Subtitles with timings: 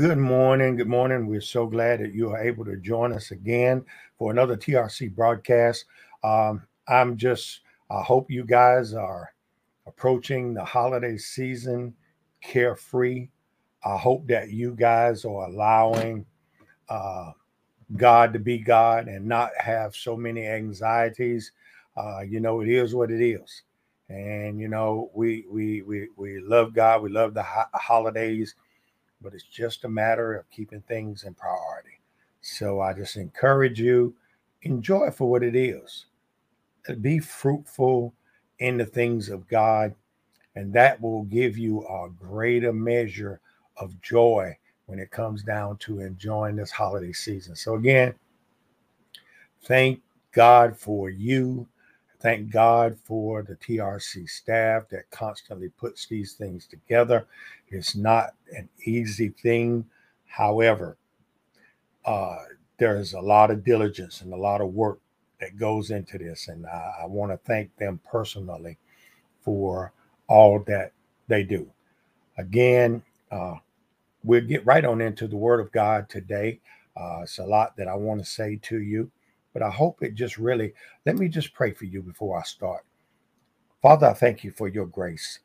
[0.00, 0.76] Good morning.
[0.76, 1.26] Good morning.
[1.26, 3.84] We're so glad that you are able to join us again
[4.16, 5.84] for another TRC broadcast.
[6.24, 9.34] Um, I'm just, I hope you guys are
[9.86, 11.92] approaching the holiday season
[12.42, 13.28] carefree.
[13.84, 16.24] I hope that you guys are allowing
[16.88, 17.32] uh,
[17.94, 21.52] God to be God and not have so many anxieties.
[21.94, 23.64] Uh, you know, it is what it is.
[24.08, 27.02] And you know, we we we we love God.
[27.02, 28.54] We love the ho- holidays
[29.22, 32.00] but it's just a matter of keeping things in priority.
[32.40, 34.14] So I just encourage you,
[34.62, 36.06] enjoy for what it is.
[37.00, 38.14] Be fruitful
[38.58, 39.94] in the things of God,
[40.56, 43.40] and that will give you a greater measure
[43.76, 47.54] of joy when it comes down to enjoying this holiday season.
[47.54, 48.14] So again,
[49.62, 50.00] thank
[50.32, 51.66] God for you
[52.20, 57.26] Thank God for the TRC staff that constantly puts these things together.
[57.68, 59.86] It's not an easy thing.
[60.26, 60.98] However,
[62.06, 62.38] uh,
[62.78, 65.00] there's a lot of diligence and a lot of work
[65.40, 66.48] that goes into this.
[66.48, 68.78] And I, I want to thank them personally
[69.44, 69.92] for
[70.28, 70.92] all that
[71.28, 71.70] they do.
[72.38, 73.56] Again, uh,
[74.24, 76.60] we'll get right on into the Word of God today.
[76.96, 79.10] Uh, it's a lot that I want to say to you.
[79.52, 80.72] But I hope it just really,
[81.06, 82.84] let me just pray for you before I start.
[83.82, 85.40] Father, I thank you for your grace.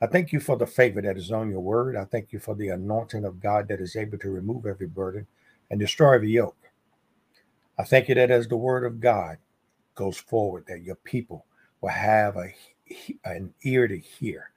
[0.00, 1.96] I thank you for the favor that is on your word.
[1.96, 5.26] I thank you for the anointing of God that is able to remove every burden
[5.70, 6.56] and destroy every yoke.
[7.78, 9.38] I thank you that as the word of God
[9.94, 11.46] goes forward, that your people
[11.80, 12.54] will have a,
[13.24, 14.50] an ear to hear.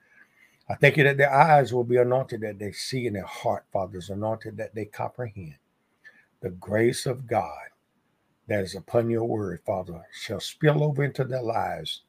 [0.68, 3.66] I thank you that their eyes will be anointed, that they see, and their heart,
[3.72, 5.56] Father, is anointed, that they comprehend
[6.40, 7.68] the grace of God
[8.48, 12.02] that is upon your word, Father, shall spill over into their lives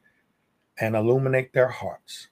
[0.79, 2.27] and illuminate their hearts.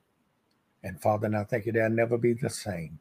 [0.83, 2.99] And Father, I thank you they'll never be the same.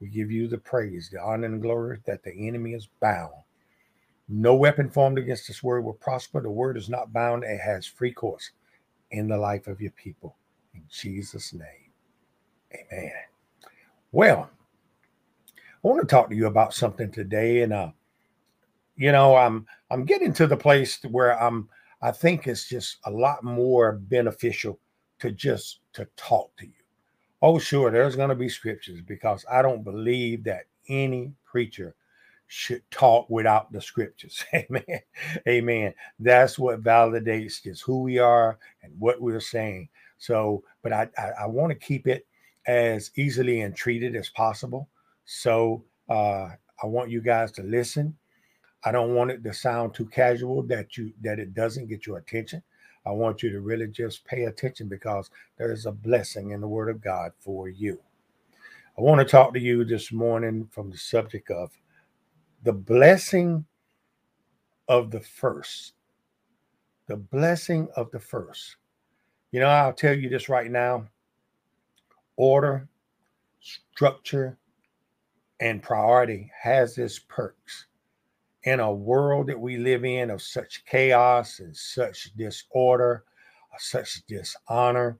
[0.00, 3.32] We give you the praise, the honor, and glory that the enemy is bound.
[4.28, 6.40] No weapon formed against this word will prosper.
[6.40, 8.50] The word is not bound, it has free course
[9.10, 10.36] in the life of your people.
[10.74, 11.92] In Jesus' name,
[12.72, 13.12] amen.
[14.12, 14.50] Well,
[15.84, 17.90] I want to talk to you about something today, and uh,
[18.96, 21.68] you know, I'm I'm getting to the place where I'm
[22.02, 24.78] I think it's just a lot more beneficial
[25.20, 26.72] to just to talk to you.
[27.42, 31.94] Oh, sure, there's going to be scriptures because I don't believe that any preacher
[32.46, 34.44] should talk without the scriptures.
[34.54, 35.00] Amen.
[35.48, 35.94] Amen.
[36.18, 39.88] That's what validates just who we are and what we're saying.
[40.18, 42.26] So, but I I, I want to keep it
[42.66, 44.88] as easily entreated as possible.
[45.24, 46.48] So uh,
[46.82, 48.16] I want you guys to listen
[48.84, 52.18] I don't want it to sound too casual that you that it doesn't get your
[52.18, 52.62] attention.
[53.06, 56.68] I want you to really just pay attention because there is a blessing in the
[56.68, 57.98] word of God for you.
[58.96, 61.70] I want to talk to you this morning from the subject of
[62.62, 63.64] the blessing
[64.88, 65.94] of the first.
[67.06, 68.76] The blessing of the first.
[69.50, 71.08] You know, I'll tell you this right now
[72.36, 72.88] order,
[73.60, 74.58] structure,
[75.60, 77.86] and priority has its perks
[78.64, 83.24] in a world that we live in of such chaos and such disorder,
[83.78, 85.18] such dishonor,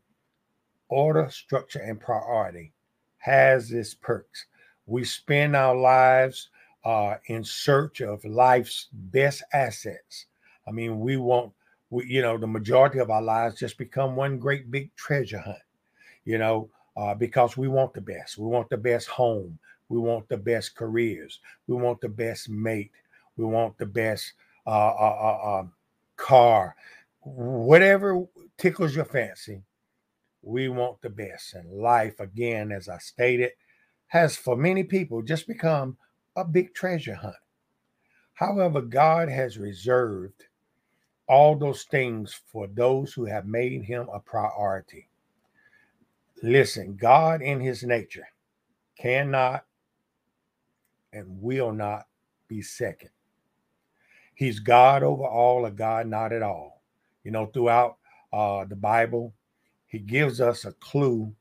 [0.88, 2.72] order, structure, and priority
[3.18, 4.46] has its perks.
[4.86, 6.50] We spend our lives
[6.84, 10.26] uh, in search of life's best assets.
[10.66, 11.52] I mean, we want,
[11.90, 15.58] we, you know, the majority of our lives just become one great big treasure hunt,
[16.24, 18.38] you know, uh, because we want the best.
[18.38, 19.58] We want the best home.
[19.88, 21.40] We want the best careers.
[21.66, 22.90] We want the best mate.
[23.36, 24.32] We want the best
[24.66, 25.72] uh, uh, uh, um,
[26.16, 26.76] car,
[27.20, 28.24] whatever
[28.58, 29.62] tickles your fancy.
[30.42, 31.54] We want the best.
[31.54, 33.52] And life, again, as I stated,
[34.08, 35.96] has for many people just become
[36.36, 37.34] a big treasure hunt.
[38.34, 40.44] However, God has reserved
[41.26, 45.08] all those things for those who have made him a priority.
[46.42, 48.28] Listen, God in his nature
[48.98, 49.64] cannot
[51.12, 52.06] and will not
[52.48, 53.10] be second.
[54.34, 56.82] He's God over all, a God not at all.
[57.22, 57.96] You know, throughout
[58.32, 59.32] uh, the Bible,
[59.86, 61.32] he gives us a clue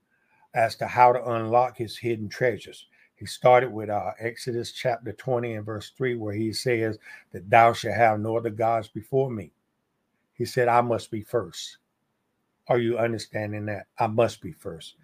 [0.54, 2.88] as to how to unlock his hidden treasures.
[3.16, 6.98] He started with uh, Exodus chapter 20 and verse 3, where he says
[7.32, 9.52] that thou shalt have no other gods before me.
[10.34, 11.78] He said, I must be first.
[12.68, 13.88] Are you understanding that?
[13.98, 14.96] I must be first.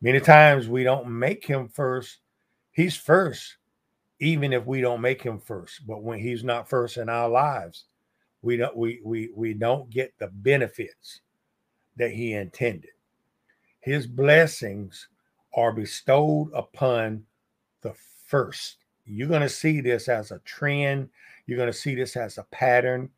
[0.00, 2.18] Many times we don't make him first.
[2.72, 3.57] He's first
[4.20, 5.86] even if we don't make him first.
[5.86, 7.84] But when he's not first in our lives,
[8.42, 11.20] we don't we we we don't get the benefits
[11.96, 12.90] that he intended.
[13.80, 15.08] His blessings
[15.54, 17.24] are bestowed upon
[17.82, 17.94] the
[18.26, 18.76] first.
[19.04, 21.08] You're going to see this as a trend.
[21.46, 23.10] You're going to see this as a pattern.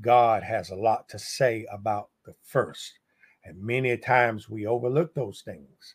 [0.00, 2.98] God has a lot to say about the first.
[3.44, 5.94] And many times we overlook those things.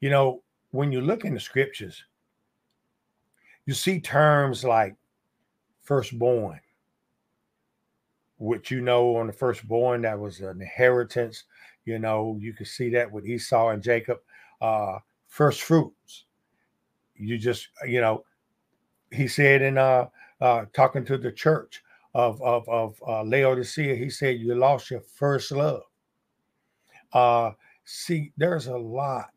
[0.00, 2.02] You know, when you look in the scriptures,
[3.66, 4.96] you see terms like
[5.82, 6.60] firstborn,
[8.38, 11.44] which you know on the firstborn, that was an inheritance.
[11.84, 14.18] You know, you can see that with Esau and Jacob.
[14.60, 16.24] Uh, first fruits.
[17.14, 18.24] You just, you know,
[19.10, 20.06] he said in uh,
[20.40, 21.82] uh talking to the church
[22.14, 25.82] of of of uh, Laodicea, he said, "You lost your first love."
[27.12, 27.52] Uh,
[27.84, 29.30] see, there's a lot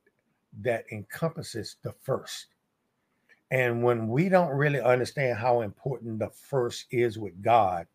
[0.62, 2.48] that encompasses the first.
[3.56, 7.88] And when we don't really understand how important the first is with God,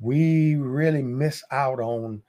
[0.00, 2.20] we really miss out on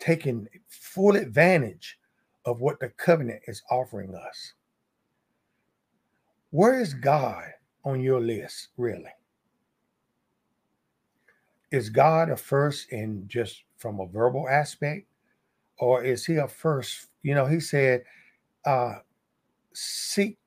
[0.00, 2.00] taking full advantage
[2.46, 4.54] of what the covenant is offering us.
[6.50, 7.44] Where is God
[7.84, 9.14] on your list, really?
[11.70, 15.06] Is God a first in just from a verbal aspect?
[15.78, 17.06] Or is he a first?
[17.22, 18.02] You know, he said,
[18.66, 18.94] uh,
[19.72, 20.38] seek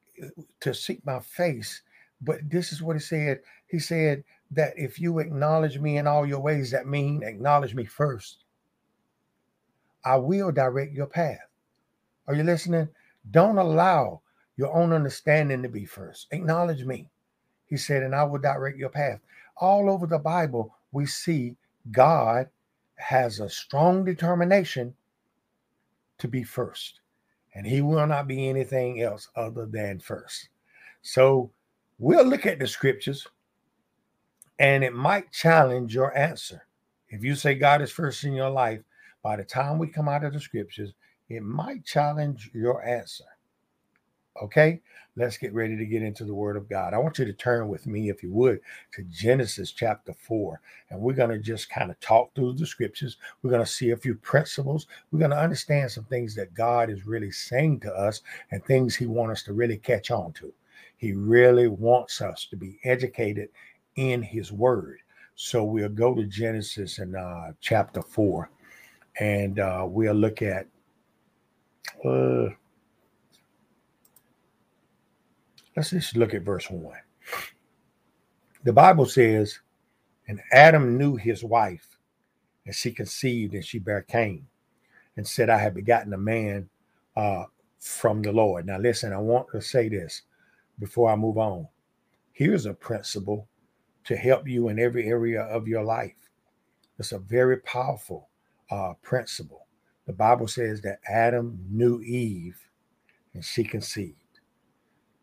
[0.60, 1.82] to seek my face.
[2.22, 3.42] But this is what he said.
[3.68, 7.86] He said that if you acknowledge me in all your ways, that mean acknowledge me
[7.86, 8.44] first.
[10.04, 11.40] I will direct your path.
[12.28, 12.90] Are you listening?
[13.32, 14.22] Don't allow
[14.58, 16.28] your own understanding to be first.
[16.32, 17.10] Acknowledge me.
[17.66, 19.20] He said, and I will direct your path.
[19.58, 21.56] All over the Bible, we see
[21.92, 22.48] God
[22.96, 24.96] has a strong determination
[26.20, 27.02] to be first
[27.56, 30.50] and he will not be anything else other than first.
[31.02, 31.52] So
[31.98, 33.26] we'll look at the scriptures
[34.60, 36.62] and it might challenge your answer.
[37.10, 38.82] If you say God is first in your life,
[39.24, 40.94] by the time we come out of the scriptures,
[41.30, 43.24] it might challenge your answer.
[44.42, 44.82] Okay,
[45.16, 46.94] let's get ready to get into the Word of God.
[46.94, 48.60] I want you to turn with me, if you would,
[48.94, 50.60] to Genesis chapter 4.
[50.90, 53.16] And we're going to just kind of talk through the scriptures.
[53.42, 54.88] We're going to see a few principles.
[55.12, 58.22] We're going to understand some things that God is really saying to us
[58.52, 60.54] and things He wants us to really catch on to.
[60.98, 63.50] He really wants us to be educated
[63.96, 65.00] in His Word.
[65.36, 68.50] So we'll go to Genesis in uh, chapter 4
[69.22, 70.68] and uh, we'll look at.
[72.04, 72.50] Uh,
[75.76, 76.96] Let's just look at verse 1.
[78.64, 79.60] The Bible says,
[80.28, 82.00] And Adam knew his wife,
[82.66, 84.48] and she conceived, and she bare Cain,
[85.18, 86.70] and said, I have begotten a man
[87.16, 87.46] uh,
[87.80, 88.66] from the Lord.
[88.66, 90.24] Now, listen, I want to say this
[90.80, 91.68] before I move on.
[92.32, 93.48] Here's a principle
[94.06, 96.16] to help you in every area of your life.
[96.98, 98.30] It's a very powerful
[98.72, 99.68] uh, principle.
[100.08, 102.58] The Bible says that Adam knew Eve
[103.34, 104.25] and she conceived.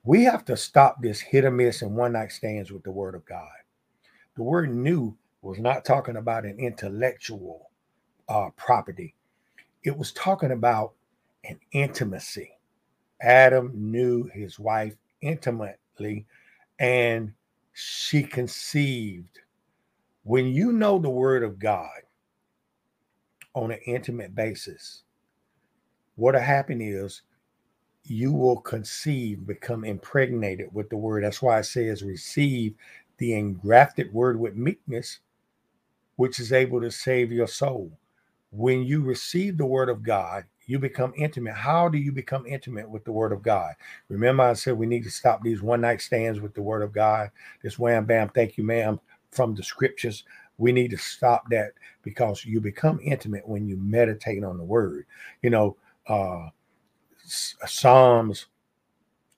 [0.04, 3.14] We have to stop this hit or miss and one night stands with the word
[3.14, 3.48] of God.
[4.36, 7.70] The word knew was not talking about an intellectual
[8.28, 9.14] uh, property,
[9.84, 10.94] it was talking about
[11.44, 12.52] an intimacy.
[13.22, 16.26] Adam knew his wife intimately
[16.78, 17.32] and
[17.72, 19.40] she conceived.
[20.24, 22.02] When you know the word of God
[23.54, 25.02] on an intimate basis,
[26.16, 27.22] what'll happen is
[28.04, 31.24] you will conceive, become impregnated with the word.
[31.24, 32.74] That's why it says, receive
[33.18, 35.20] the engrafted word with meekness,
[36.16, 37.92] which is able to save your soul.
[38.50, 41.54] When you receive the word of God, you become intimate.
[41.54, 43.74] How do you become intimate with the word of God?
[44.08, 46.92] Remember, I said we need to stop these one night stands with the word of
[46.92, 47.30] God.
[47.62, 50.24] This wham bam, thank you, ma'am, from the scriptures.
[50.58, 55.06] We need to stop that because you become intimate when you meditate on the word.
[55.42, 56.48] You know, uh,
[57.24, 58.46] Psalms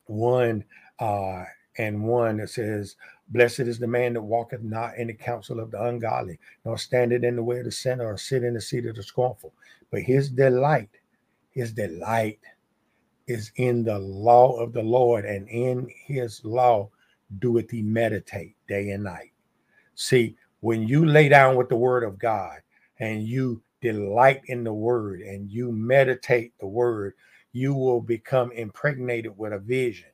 [0.07, 0.64] 1
[0.99, 1.45] uh,
[1.79, 2.97] and 1 that says,
[3.29, 7.25] Blessed is the man that walketh not in the counsel of the ungodly, nor standeth
[7.25, 9.55] in the way of the sinner, or sit in the seat of the scornful.
[9.91, 10.91] But his delight,
[11.50, 12.41] his delight
[13.26, 16.91] is in the law of the Lord, and in his law
[17.38, 19.33] doeth he meditate day and night.
[19.95, 22.59] See, when you lay down with the word of God
[22.99, 27.14] and you delight in the word and you meditate the word,
[27.54, 30.08] you will become impregnated with a vision.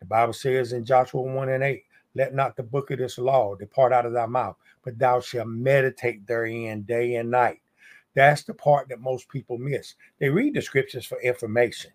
[0.00, 1.84] The Bible says in Joshua 1 and 8,
[2.14, 5.46] let not the book of this law depart out of thy mouth, but thou shalt
[5.46, 7.60] meditate therein day and night.
[8.14, 9.94] That's the part that most people miss.
[10.18, 11.92] They read the scriptures for information,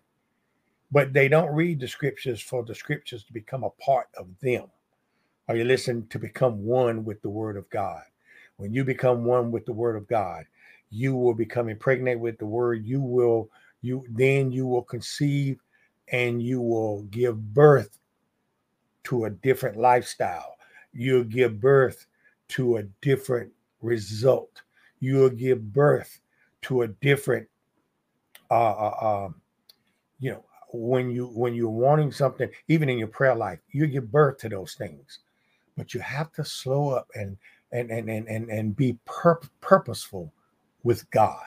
[0.90, 4.64] but they don't read the scriptures for the scriptures to become a part of them.
[5.48, 8.02] Are you listening to become one with the word of God?
[8.56, 10.44] When you become one with the word of God,
[10.90, 12.84] you will become impregnated with the word.
[12.84, 13.50] You will
[13.82, 15.60] you then you will conceive
[16.10, 17.98] and you will give birth
[19.04, 20.56] to a different lifestyle.
[20.92, 22.06] You'll give birth
[22.48, 24.62] to a different result.
[25.00, 26.20] You'll give birth
[26.62, 27.46] to a different,
[28.50, 29.40] uh, uh, um,
[30.18, 34.10] you know, when you when you're wanting something, even in your prayer life, you give
[34.10, 35.20] birth to those things.
[35.76, 37.36] But you have to slow up and
[37.72, 40.32] and and and and, and be pur- purposeful
[40.82, 41.46] with God,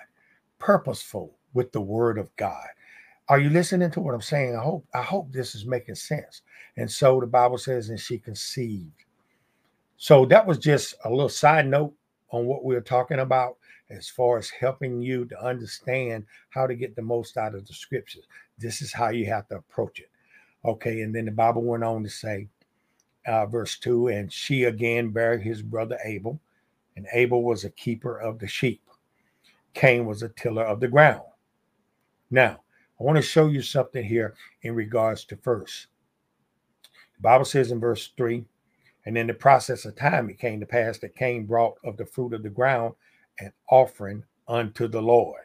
[0.58, 2.68] purposeful with the Word of God.
[3.30, 4.56] Are you listening to what I'm saying?
[4.56, 6.42] I hope I hope this is making sense.
[6.78, 9.06] And so the Bible says, and she conceived.
[9.98, 11.94] So that was just a little side note
[12.32, 13.58] on what we are talking about
[13.90, 17.74] as far as helping you to understand how to get the most out of the
[17.74, 18.26] scriptures.
[18.58, 20.10] This is how you have to approach it.
[20.66, 22.48] Okay, and then the Bible went on to say,
[23.28, 26.40] uh, verse 2 and she again buried his brother Abel,
[26.96, 28.82] and Abel was a keeper of the sheep.
[29.74, 31.22] Cain was a tiller of the ground.
[32.32, 32.62] Now,
[33.00, 35.88] I want to show you something here in regards to first.
[37.18, 38.44] The Bible says in verse 3
[39.06, 42.06] and in the process of time, it came to pass that Cain brought of the
[42.06, 42.96] fruit of the ground
[43.40, 45.42] an offering unto the Lord.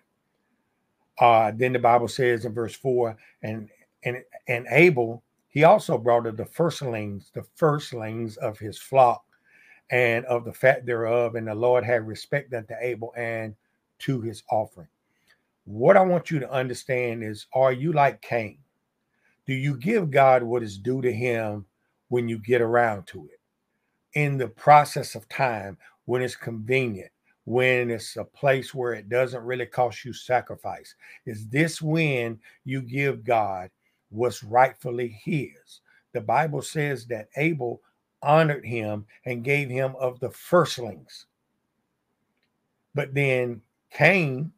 [1.19, 3.69] Uh, then the Bible says in verse 4 and
[4.05, 9.25] and and Abel he also brought of the firstlings, the firstlings of his flock
[9.91, 13.55] and of the fat thereof, and the Lord had respect unto Abel and
[14.01, 14.89] to his offering.
[15.67, 18.59] What I want you to understand is are you like Cain?
[19.47, 21.67] Do you give God what is due to him
[22.09, 23.41] when you get around to it?
[24.19, 27.11] In the process of time, when it's convenient,
[27.47, 30.95] when it's a place where it doesn't really cost you sacrifice?
[31.27, 33.71] Is this when you give God
[34.11, 35.81] what's rightfully his?
[36.13, 37.83] The Bible says that Abel
[38.23, 41.27] honored him and gave him of the firstlings.
[42.95, 44.53] But then Cain,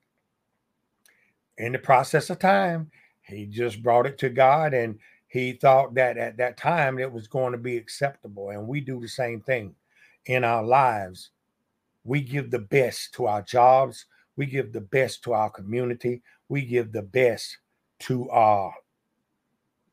[1.59, 2.91] in the process of time,
[3.23, 7.29] he just brought it to God and he thought that at that time it was
[7.29, 8.50] going to be acceptable.
[8.50, 9.75] And we do the same thing
[10.27, 11.31] in our lives
[12.09, 14.07] we give the best to our jobs.
[14.37, 16.23] We give the best to our community.
[16.49, 17.59] We give the best
[18.00, 18.73] to our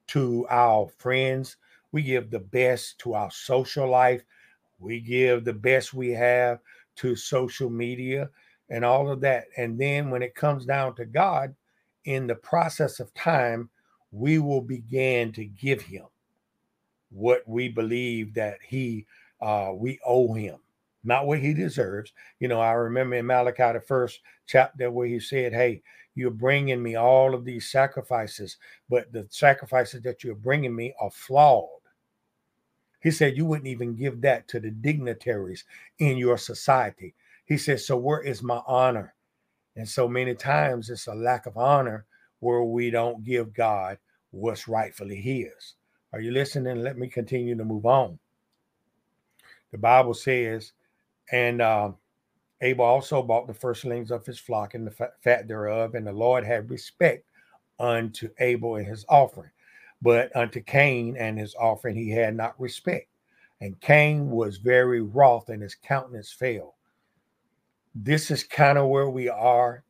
[0.08, 1.58] to our friends.
[1.92, 4.24] We give the best to our social life.
[4.80, 6.60] We give the best we have
[6.98, 8.30] to social media
[8.70, 9.46] and all of that.
[9.58, 11.56] And then when it comes down to God,
[12.06, 13.70] in the process of time,
[14.12, 16.06] we will begin to give him
[17.10, 19.06] what we believe that he
[19.42, 20.58] uh, we owe him
[21.06, 22.12] not what he deserves.
[22.40, 25.82] You know, I remember in Malachi, the first chapter, where he said, Hey,
[26.16, 28.58] you're bringing me all of these sacrifices,
[28.90, 31.70] but the sacrifices that you're bringing me are flawed.
[33.02, 35.64] He said, You wouldn't even give that to the dignitaries
[36.00, 37.14] in your society.
[37.46, 39.14] He says, So where is my honor?
[39.76, 42.06] And so many times it's a lack of honor
[42.40, 43.98] where we don't give God
[44.32, 45.76] what's rightfully His.
[46.14, 46.82] Are you listening?
[46.82, 48.20] Let me continue to move on.
[49.72, 50.74] The Bible says,
[51.32, 51.92] and uh,
[52.62, 56.46] Abel also bought the firstlings of his flock and the fat thereof, and the Lord
[56.46, 57.26] had respect
[57.80, 59.52] unto Abel and his offering.
[60.02, 63.08] But unto Cain and his offering he had not respect.
[63.62, 66.75] And Cain was very wroth, and his countenance fell.
[67.96, 69.84] This is kind of where we are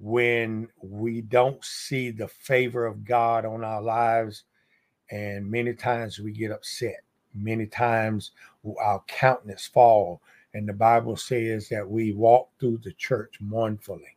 [0.00, 4.44] when we don't see the favor of God on our lives.
[5.10, 7.04] And many times we get upset.
[7.34, 8.32] Many times
[8.80, 10.20] our countenance fall
[10.54, 14.16] and the Bible says that we walk through the church mournfully.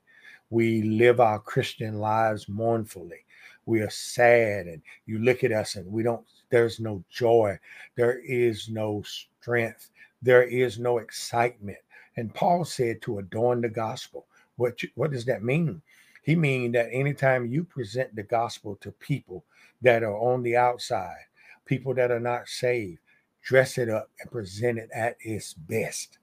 [0.50, 3.26] We live our Christian lives mournfully.
[3.66, 7.60] We are sad, and you look at us and we don't, there's no joy.
[7.96, 9.90] There is no strength.
[10.22, 11.80] There is no excitement.
[12.18, 14.26] And Paul said to adorn the gospel.
[14.58, 15.82] What, what does that mean?
[16.24, 19.46] He means that anytime you present the gospel to people
[19.82, 21.26] that are on the outside,
[21.66, 23.00] people that are not saved,
[23.42, 26.18] dress it up and present it at its best.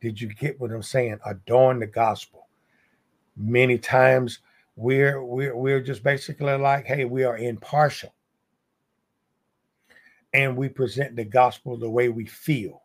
[0.00, 1.18] Did you get what I'm saying?
[1.26, 2.46] Adorn the gospel.
[3.36, 4.40] Many times
[4.76, 8.14] we're we're we're just basically like, hey, we are impartial.
[10.34, 12.81] And we present the gospel the way we feel.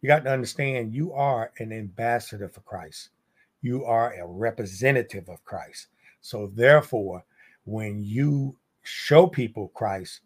[0.00, 3.10] You got to understand you are an ambassador for Christ.
[3.62, 5.88] You are a representative of Christ.
[6.22, 7.24] So therefore,
[7.64, 10.20] when you show people Christ,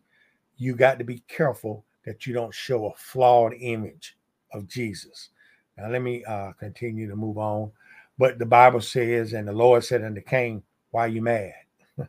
[0.56, 4.16] you got to be careful that you don't show a flawed image
[4.52, 5.30] of Jesus.
[5.76, 7.72] Now let me uh, continue to move on.
[8.16, 10.62] But the Bible says, and the Lord said unto Cain,
[10.92, 11.54] Why are you mad?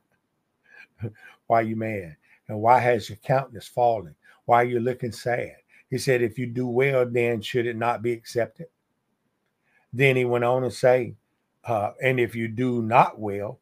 [1.48, 2.15] why are you mad?
[2.48, 4.13] And why has your countenance fallen?
[4.45, 5.55] Why are you looking sad?
[5.95, 8.67] He said, If you do well, then should it not be accepted?
[9.93, 11.15] Then he went on to say,
[11.63, 13.61] uh, And if you do not well,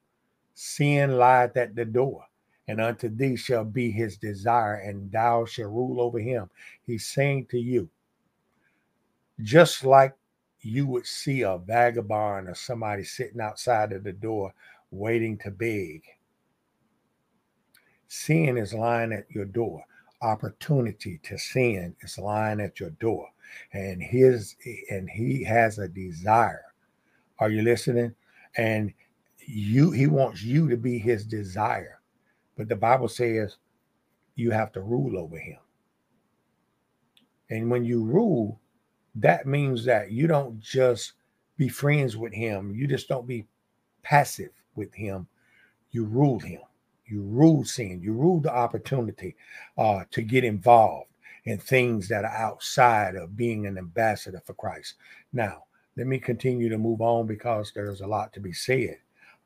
[0.55, 2.25] sin lieth at the door,
[2.67, 6.49] and unto thee shall be his desire, and thou shalt rule over him.
[6.81, 7.87] He's saying to you,
[9.43, 10.15] just like
[10.61, 14.55] you would see a vagabond or somebody sitting outside of the door
[14.89, 16.01] waiting to beg.
[18.07, 19.85] Sin is lying at your door.
[20.23, 23.27] Opportunity to sin is lying at your door.
[23.73, 24.55] And his
[24.89, 26.65] and he has a desire.
[27.39, 28.15] Are you listening?
[28.57, 28.93] And
[29.37, 31.99] you he wants you to be his desire.
[32.57, 33.57] But the Bible says
[34.35, 35.59] you have to rule over him.
[37.49, 38.59] And when you rule,
[39.15, 41.13] that means that you don't just
[41.57, 42.73] be friends with him.
[42.73, 43.45] You just don't be
[44.01, 45.27] passive with him.
[45.91, 46.61] You rule him.
[47.05, 48.01] You rule sin.
[48.01, 49.35] You rule the opportunity
[49.77, 51.09] uh, to get involved
[51.45, 54.95] in things that are outside of being an ambassador for Christ.
[55.33, 55.63] Now,
[55.97, 58.97] let me continue to move on because there's a lot to be said.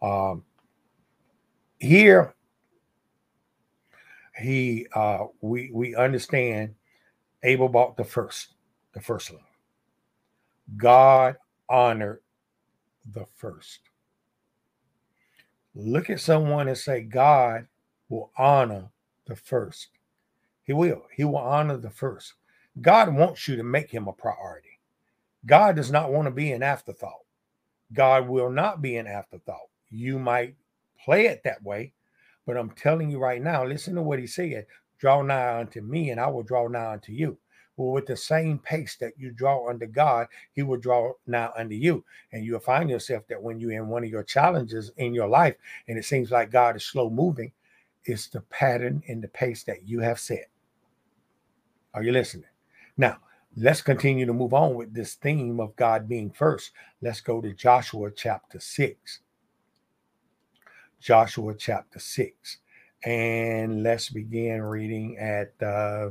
[0.02, 0.44] Um,
[1.80, 2.36] here,
[4.38, 6.76] he uh, we we understand
[7.44, 8.54] Abel bought the first,
[8.94, 9.44] the firstling.
[10.76, 11.36] God
[11.70, 12.22] honored
[13.14, 13.80] the first.
[15.80, 17.68] Look at someone and say, God
[18.10, 18.90] will honor
[19.28, 19.90] the first.
[20.64, 21.04] He will.
[21.16, 22.34] He will honor the first.
[22.82, 24.80] God wants you to make him a priority.
[25.46, 27.22] God does not want to be an afterthought.
[27.94, 29.70] God will not be an afterthought.
[29.92, 30.56] You might
[31.06, 31.94] play it that way,
[32.48, 34.66] but I'm telling you right now, listen to what he said
[34.98, 37.38] draw nigh unto me, and I will draw nigh unto you.
[37.78, 41.76] Well, with the same pace that you draw under God, He will draw now under
[41.76, 42.04] you.
[42.34, 45.56] And you'll find yourself that when you're in one of your challenges in your life
[45.88, 47.52] and it seems like God is slow moving,
[48.04, 50.50] it's the pattern and the pace that you have set.
[51.94, 52.46] Are you listening?
[52.98, 53.18] Now,
[53.56, 56.72] let's continue to move on with this theme of God being first.
[57.02, 59.20] Let's go to Joshua chapter 6.
[61.00, 62.58] Joshua chapter 6.
[63.04, 66.10] And let's begin reading at uh,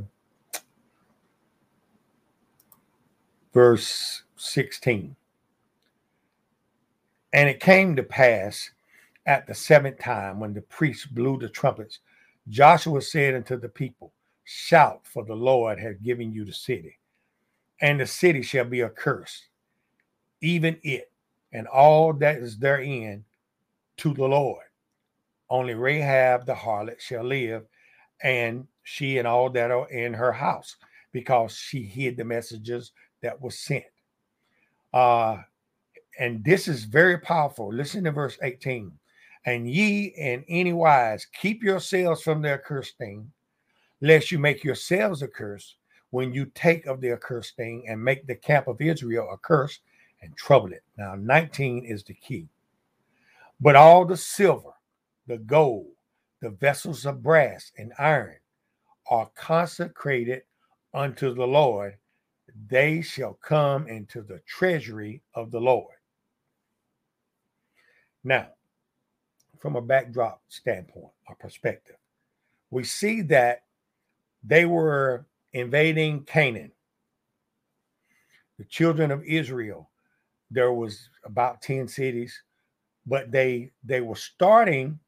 [3.57, 5.17] verse 16.
[7.33, 8.71] And it came to pass
[9.25, 12.01] at the seventh time when the priests blew the trumpets,
[12.51, 14.13] Joshua said unto the people,
[14.45, 16.99] Shout, for the Lord hath given you the city,
[17.81, 19.49] and the city shall be accursed,
[20.43, 21.11] even it
[21.51, 23.25] and all that is therein
[23.97, 24.67] to the Lord.
[25.49, 27.65] Only Rahab the harlot shall live,
[28.23, 30.77] and she and all that are in her house,
[31.11, 32.93] because she hid the messages
[33.27, 33.85] that was sent.
[34.95, 35.39] Uh,
[36.21, 37.73] and this is very powerful.
[37.75, 38.93] Listen to verse 18.
[39.45, 43.31] And ye in any wise keep yourselves from the accursed thing,
[44.01, 45.75] lest you make yourselves a curse
[46.11, 49.81] when you take of the accursed thing and make the camp of Israel a curse
[50.23, 50.85] and trouble it.
[50.97, 52.49] Now, 19 is the key.
[53.61, 54.73] But all the silver,
[55.27, 55.89] the gold,
[56.41, 58.37] the vessels of brass and iron
[59.11, 60.43] are consecrated
[60.95, 61.97] unto the Lord
[62.69, 65.95] they shall come into the treasury of the Lord.
[68.25, 68.49] Now,
[69.59, 71.97] from a backdrop standpoint or perspective,
[72.71, 73.63] we see that
[74.43, 76.73] they were invading Canaan.
[78.59, 79.91] The children of Israel,
[80.51, 82.43] there was about 10 cities,
[83.07, 84.99] but they they were starting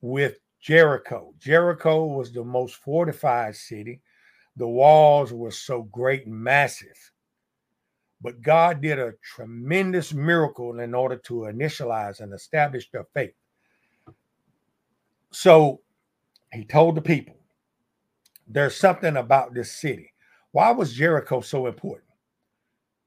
[0.00, 1.32] with Jericho.
[1.38, 4.00] Jericho was the most fortified city
[4.56, 7.12] the walls were so great and massive.
[8.22, 13.34] But God did a tremendous miracle in order to initialize and establish their faith.
[15.30, 15.80] So
[16.52, 17.36] he told the people,
[18.48, 20.12] there's something about this city.
[20.52, 22.08] Why was Jericho so important?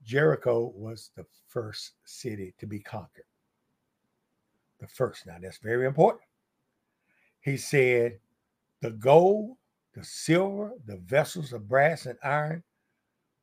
[0.03, 3.25] Jericho was the first city to be conquered.
[4.79, 5.25] The first.
[5.25, 6.23] Now, that's very important.
[7.41, 8.19] He said,
[8.81, 9.57] the gold
[9.93, 12.63] the silver, the vessels of brass and iron,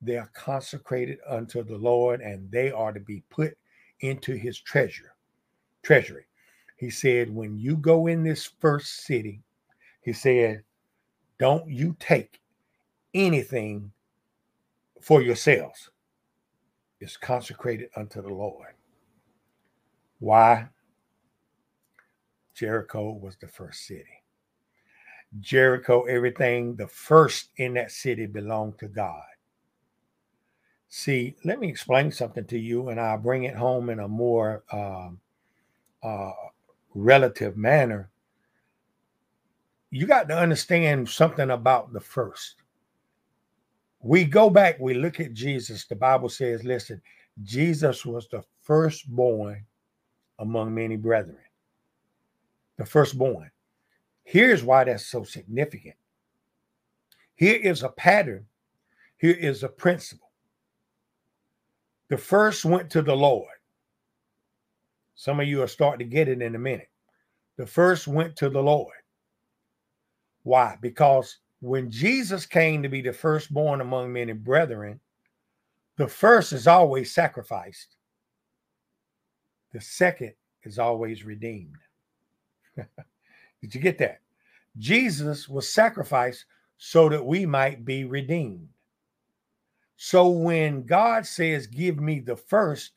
[0.02, 3.56] they are consecrated unto the Lord, and they are to be put
[4.00, 5.14] into his treasure,
[5.82, 6.26] treasury.
[6.76, 9.42] He said, When you go in this first city,
[10.02, 10.62] he said,
[11.38, 12.40] Don't you take
[13.14, 13.90] anything
[15.00, 15.90] for yourselves.
[17.00, 18.74] It's consecrated unto the Lord.
[20.18, 20.68] Why?
[22.54, 24.22] Jericho was the first city.
[25.40, 29.22] Jericho, everything, the first in that city belonged to God.
[30.88, 34.62] See, let me explain something to you, and I'll bring it home in a more
[34.72, 35.10] uh,
[36.02, 36.32] uh,
[36.94, 38.10] relative manner.
[39.90, 42.62] You got to understand something about the first.
[44.00, 45.86] We go back, we look at Jesus.
[45.86, 47.02] The Bible says, listen,
[47.42, 49.64] Jesus was the firstborn
[50.38, 51.38] among many brethren.
[52.78, 53.50] The firstborn.
[54.26, 55.94] Here's why that's so significant.
[57.36, 58.46] Here is a pattern,
[59.18, 60.32] here is a principle.
[62.08, 63.46] The first went to the Lord.
[65.14, 66.90] Some of you are starting to get it in a minute.
[67.56, 68.96] The first went to the Lord.
[70.42, 70.76] Why?
[70.80, 74.98] Because when Jesus came to be the firstborn among many brethren,
[75.98, 77.94] the first is always sacrificed,
[79.72, 80.32] the second
[80.64, 81.78] is always redeemed.
[83.66, 84.20] Did you get that?
[84.78, 86.44] Jesus was sacrificed
[86.78, 88.68] so that we might be redeemed.
[89.96, 92.92] So when God says, Give me the first,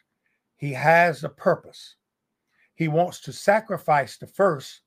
[0.58, 1.96] he has a purpose.
[2.76, 4.82] He wants to sacrifice the first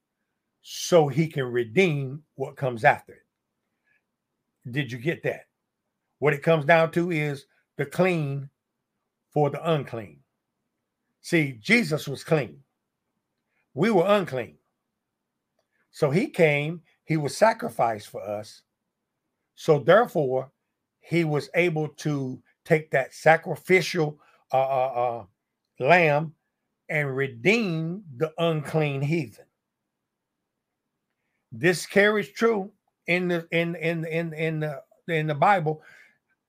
[0.63, 4.71] so he can redeem what comes after it.
[4.71, 5.47] Did you get that?
[6.21, 8.49] What it comes down to is the clean
[9.31, 10.21] for the unclean.
[11.23, 12.61] See, Jesus was clean.
[13.75, 14.59] We were unclean.
[15.93, 18.63] So he came, he was sacrificed for us.
[19.55, 20.51] So therefore,
[21.01, 24.19] he was able to take that sacrificial
[24.53, 25.25] uh, uh, uh,
[25.85, 26.35] lamb
[26.89, 29.45] and redeem the unclean heathen.
[31.53, 32.71] This carries true
[33.07, 35.83] in the in in in in the in the Bible.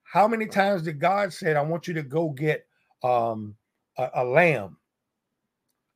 [0.03, 2.65] How many times did God said, "I want you to go get
[3.03, 3.55] um,
[3.97, 4.77] a, a lamb.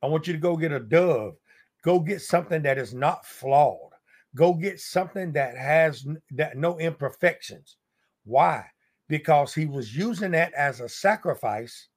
[0.02, 1.36] I want you to go get a dove.
[1.82, 3.92] Go get something that is not flawed.
[4.34, 7.76] Go get something that has that no imperfections.
[8.24, 8.64] Why?
[9.08, 11.88] Because he was using that as a sacrifice.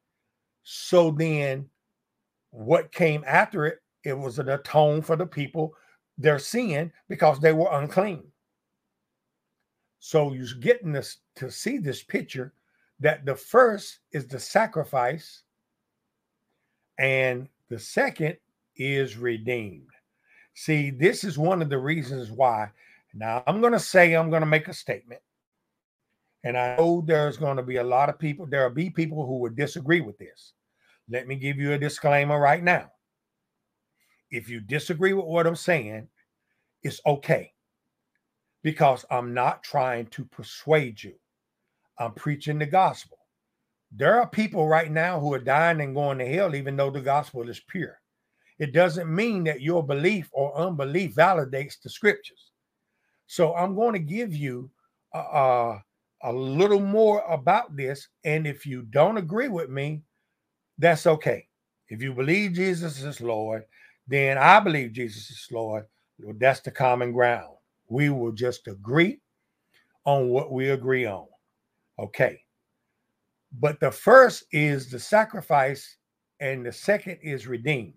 [0.64, 1.70] So then
[2.52, 5.74] what came after it, it was an atone for the people
[6.18, 8.24] their sin because they were unclean.
[10.00, 12.54] So you're getting this to see this picture
[13.00, 15.44] that the first is the sacrifice
[16.98, 18.38] and the second
[18.76, 19.88] is redeemed.
[20.54, 22.70] See, this is one of the reasons why.
[23.14, 25.22] Now, I'm going to say, I'm going to make a statement.
[26.44, 29.26] And I know there's going to be a lot of people, there will be people
[29.26, 30.54] who would disagree with this.
[31.10, 32.92] Let me give you a disclaimer right now.
[34.32, 36.08] If you disagree with what I'm saying,
[36.84, 37.52] it's okay
[38.64, 41.14] because I'm not trying to persuade you.
[42.00, 43.18] I'm preaching the gospel.
[43.92, 47.02] There are people right now who are dying and going to hell, even though the
[47.02, 48.01] gospel is pure.
[48.62, 52.52] It doesn't mean that your belief or unbelief validates the scriptures.
[53.26, 54.70] So I'm going to give you
[55.16, 55.80] a,
[56.32, 58.08] little more about this.
[58.24, 60.04] And if you don't agree with me,
[60.78, 61.48] that's okay.
[61.90, 63.64] If you believe Jesus is Lord,
[64.08, 65.86] then I believe Jesus is Lord.
[66.38, 67.56] That's the common ground.
[67.90, 69.22] We will just agree
[70.06, 71.26] on what we agree on.
[71.98, 72.40] Okay.
[73.60, 75.98] But the first is the sacrifice,
[76.40, 77.96] and the second is redeemed.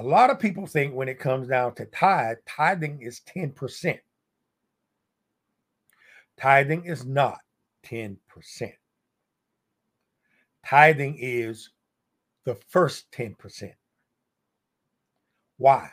[0.00, 3.98] A lot of people think when it comes down to tithe, tithing is 10%.
[6.40, 7.36] Tithing is not
[7.84, 8.16] 10%.
[10.64, 11.68] Tithing is
[12.46, 13.72] the first 10%.
[15.58, 15.90] Why?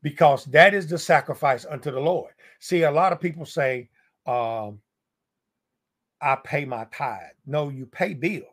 [0.00, 2.32] Because that is the sacrifice unto the Lord.
[2.60, 3.90] See, a lot of people say,
[4.26, 4.78] um,
[6.20, 7.32] I pay my tithe.
[7.46, 8.44] No, you pay bills.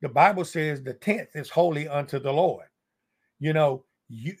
[0.00, 2.64] The Bible says the tenth is holy unto the Lord.
[3.40, 4.34] You know, you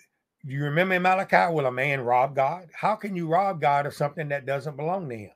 [0.44, 2.68] you remember Malachi, will a man rob God?
[2.72, 5.30] How can you rob God of something that doesn't belong to him?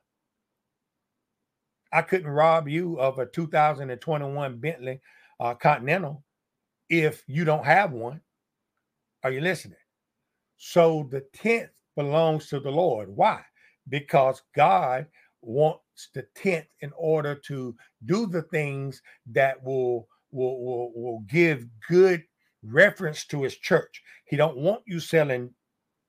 [1.91, 4.99] I couldn't rob you of a 2021 Bentley
[5.39, 6.23] uh, Continental
[6.89, 8.21] if you don't have one.
[9.23, 9.77] Are you listening?
[10.57, 13.09] So the tenth belongs to the Lord.
[13.09, 13.41] Why?
[13.89, 15.05] Because God
[15.41, 21.67] wants the tenth in order to do the things that will will will, will give
[21.87, 22.23] good
[22.65, 24.01] reference to his church.
[24.25, 25.53] He don't want you selling.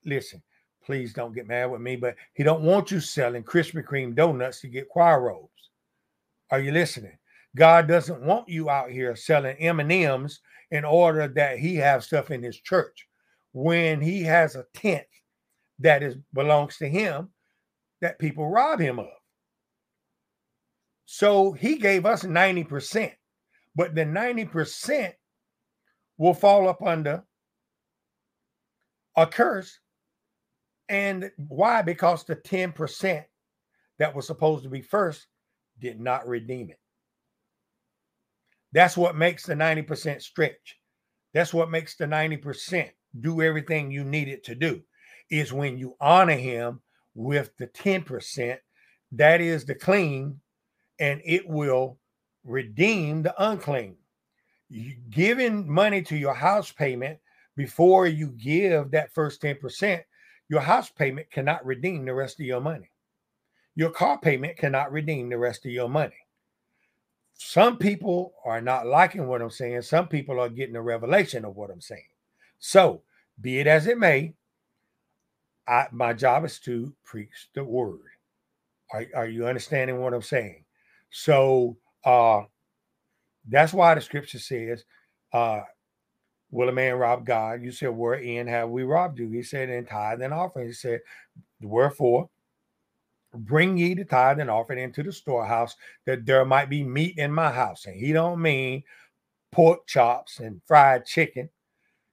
[0.05, 0.43] Listen,
[0.85, 4.61] please don't get mad with me, but he don't want you selling Krispy Kreme donuts
[4.61, 5.51] to get choir robes.
[6.51, 7.17] Are you listening?
[7.57, 10.41] God doesn't want you out here selling M&Ms
[10.71, 13.07] in order that he have stuff in his church.
[13.53, 15.07] When he has a tent
[15.79, 17.31] that is belongs to him
[18.01, 19.07] that people rob him of.
[21.07, 23.13] So he gave us 90%,
[23.77, 25.13] but the 90%
[26.19, 27.25] will fall up under
[29.17, 29.79] a curse.
[30.89, 31.83] And why?
[31.83, 33.25] Because the 10%
[33.99, 35.27] that was supposed to be first
[35.79, 36.79] did not redeem it.
[38.73, 40.77] That's what makes the 90% stretch.
[41.33, 44.83] That's what makes the 90% do everything you need it to do,
[45.31, 46.81] is when you honor him
[47.15, 48.59] with the 10%,
[49.13, 50.41] that is the clean,
[50.99, 51.99] and it will
[52.45, 53.97] redeem the unclean.
[55.11, 57.19] Giving money to your house payment
[57.57, 60.03] before you give that first 10%,
[60.49, 62.91] your house payment cannot redeem the rest of your money.
[63.77, 66.15] Your car payment cannot redeem the rest of your money.
[67.35, 69.83] Some people are not liking what I'm saying.
[69.83, 72.09] Some people are getting a revelation of what I'm saying.
[72.59, 73.03] So,
[73.41, 74.35] be it as it may,
[75.67, 78.01] I, my job is to preach the word.
[78.93, 80.65] Are, are you understanding what I'm saying?
[81.11, 82.43] So, uh,
[83.49, 84.85] that's why the scripture says,
[85.33, 85.61] uh,
[86.51, 87.63] Will a man rob God?
[87.63, 89.29] You said, Wherein have we robbed you?
[89.29, 90.69] He said, In tithe and offering.
[90.69, 91.01] He said,
[91.61, 92.31] Wherefore,
[93.35, 95.75] bring ye the tithe and offering into the storehouse
[96.07, 97.87] that there might be meat in my house.
[97.87, 98.85] And he don't mean
[99.51, 101.49] pork chops and fried chicken.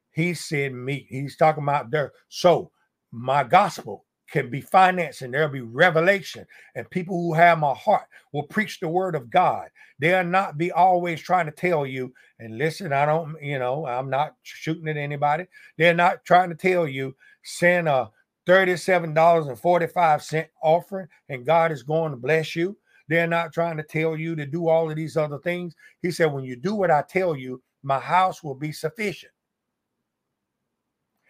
[0.10, 1.06] He said meat.
[1.08, 2.12] He's talking about there.
[2.30, 2.72] So
[3.12, 8.08] my gospel can be financed and there'll be revelation and people who have my heart
[8.32, 9.67] will preach the word of god.
[10.00, 14.10] They'll not be always trying to tell you and listen i don't you know i'm
[14.10, 15.46] not shooting at anybody.
[15.78, 18.10] They're not trying to tell you send a
[18.48, 22.76] $37.45 offering and god is going to bless you.
[23.08, 25.76] They're not trying to tell you to do all of these other things.
[26.02, 29.32] He said when you do what i tell you my house will be sufficient.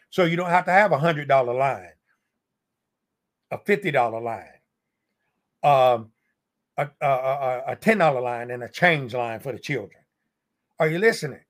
[0.10, 1.92] So you don't have to have a hundred dollar line
[3.52, 4.46] a $50 line,
[5.64, 6.12] um,
[6.78, 10.02] a, a, a, a $10 line, and a change line for the children.
[10.80, 11.42] Are you listening?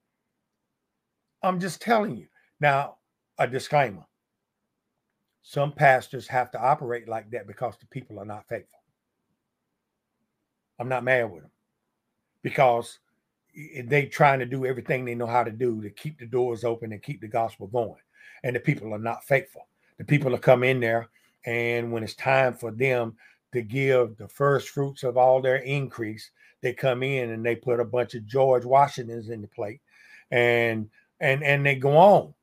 [1.43, 2.27] I'm just telling you.
[2.59, 2.97] Now,
[3.39, 4.05] a disclaimer
[5.43, 8.79] some pastors have to operate like that because the people are not faithful.
[10.79, 11.51] I'm not mad with them
[12.43, 12.99] because
[13.85, 16.91] they trying to do everything they know how to do to keep the doors open
[16.91, 17.99] and keep the gospel going.
[18.43, 19.67] And the people are not faithful.
[19.97, 21.09] The people that come in there
[21.45, 23.15] and when it's time for them
[23.53, 27.79] to give the first fruits of all their increase, they come in and they put
[27.79, 29.81] a bunch of George Washingtons in the plate
[30.31, 32.33] and and and they go on.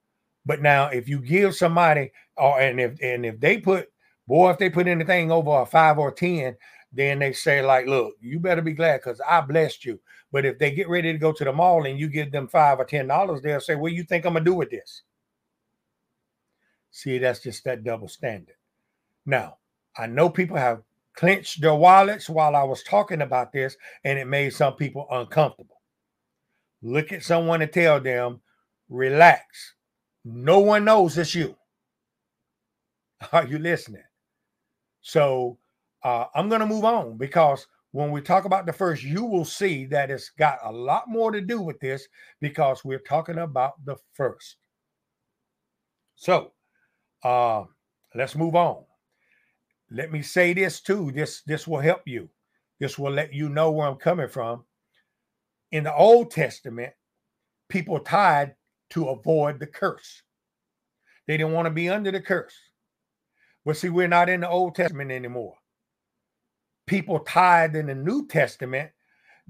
[0.46, 3.90] But now if you give somebody or and if and if they put
[4.26, 6.56] boy, if they put anything over a five or ten,
[6.92, 10.00] then they say, like, look, you better be glad because I blessed you.
[10.30, 12.78] But if they get ready to go to the mall and you give them five
[12.78, 15.02] or ten dollars, they'll say, What do you think I'm gonna do with this?
[16.90, 18.57] See, that's just that double standard.
[19.28, 19.58] Now,
[19.98, 20.80] I know people have
[21.14, 25.82] clenched their wallets while I was talking about this, and it made some people uncomfortable.
[26.80, 28.40] Look at someone and tell them,
[28.88, 29.74] relax.
[30.24, 31.54] No one knows it's you.
[33.32, 34.02] Are you listening?
[35.02, 35.58] So
[36.02, 39.44] uh, I'm going to move on because when we talk about the first, you will
[39.44, 42.08] see that it's got a lot more to do with this
[42.40, 44.56] because we're talking about the first.
[46.14, 46.52] So
[47.22, 47.64] uh,
[48.14, 48.87] let's move on.
[49.90, 51.12] Let me say this too.
[51.12, 52.28] This this will help you.
[52.78, 54.64] This will let you know where I'm coming from.
[55.72, 56.92] In the Old Testament,
[57.68, 58.54] people tied
[58.90, 60.22] to avoid the curse.
[61.26, 62.54] They didn't want to be under the curse.
[63.64, 65.54] But see, we're not in the Old Testament anymore.
[66.86, 68.90] People tied in the New Testament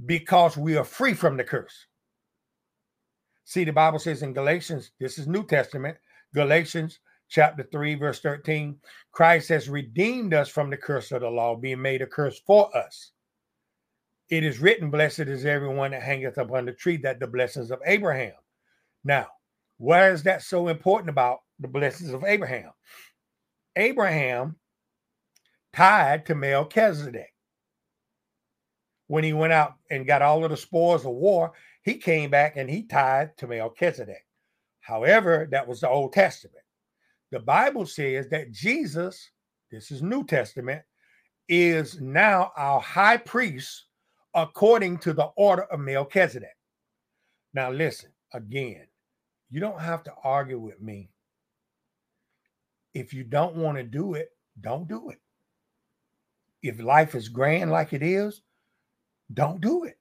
[0.07, 1.87] because we are free from the curse.
[3.45, 5.97] See, the Bible says in Galatians, this is New Testament,
[6.35, 6.99] Galatians
[7.29, 8.77] chapter 3, verse 13,
[9.13, 12.75] Christ has redeemed us from the curse of the law, being made a curse for
[12.77, 13.13] us.
[14.31, 17.81] It is written, Blessed is everyone that hangeth upon the tree, that the blessings of
[17.87, 18.35] Abraham.
[19.05, 19.29] Now,
[19.79, 22.71] why is that so important about the blessings of Abraham?
[23.77, 24.57] Abraham
[25.73, 27.33] tied to Melchizedek.
[29.07, 32.57] When he went out and got all of the spoils of war, he came back
[32.57, 34.27] and he tied to Melchizedek.
[34.81, 36.58] However, that was the Old Testament
[37.31, 39.31] the Bible says that Jesus,
[39.71, 40.83] this is New Testament,
[41.49, 43.85] is now our high priest
[44.35, 46.57] according to the order of Melchizedek.
[47.55, 48.87] Now, listen again,
[49.51, 51.11] you don't have to argue with me.
[52.95, 55.21] If you don't want to do it, don't do it.
[56.63, 58.43] If life is grand like it is,
[59.33, 59.99] don't do it.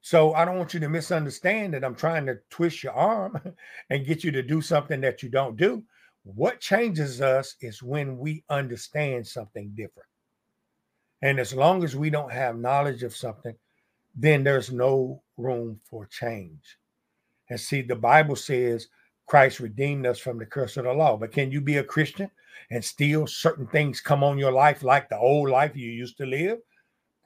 [0.00, 3.40] So I don't want you to misunderstand that I'm trying to twist your arm
[3.90, 5.82] and get you to do something that you don't do.
[6.24, 10.08] What changes us is when we understand something different.
[11.22, 13.54] And as long as we don't have knowledge of something,
[14.14, 16.78] then there's no room for change.
[17.50, 18.88] And see, the Bible says
[19.26, 21.16] Christ redeemed us from the curse of the law.
[21.16, 22.30] But can you be a Christian
[22.70, 26.26] and still certain things come on your life like the old life you used to
[26.26, 26.58] live?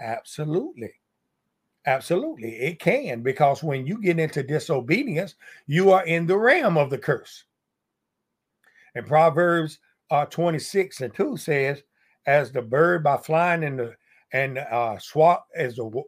[0.01, 0.93] Absolutely.
[1.87, 5.37] Absolutely, it can because when you get into disobedience,
[5.69, 7.45] you are in the realm of the curse.
[8.97, 9.79] And Proverbs
[10.11, 11.83] uh, 26 and 2 says,
[12.27, 13.95] As the bird by flying in the
[14.33, 16.03] and uh swat as the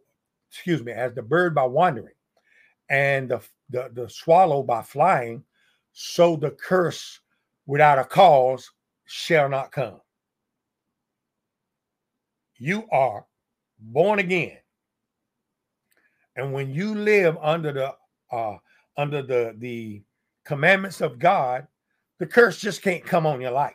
[0.51, 2.15] excuse me, as the bird by wandering,
[2.91, 5.45] and the, the the swallow by flying,
[5.93, 7.21] so the curse
[7.67, 8.69] without a cause
[9.05, 10.01] shall not come.
[12.57, 13.25] You are
[13.79, 14.57] born again.
[16.37, 17.95] And when you live under the
[18.33, 18.57] uh
[18.97, 20.03] under the the
[20.45, 21.67] commandments of God,
[22.19, 23.75] the curse just can't come on your life.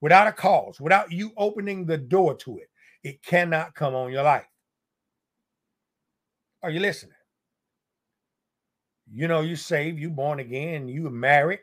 [0.00, 2.68] Without a cause, without you opening the door to it,
[3.02, 4.46] it cannot come on your life.
[6.62, 7.12] Are you listening?
[9.10, 11.60] You know, you saved, you born again, you married,